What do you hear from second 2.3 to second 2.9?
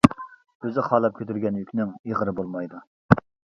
بولمايدۇ.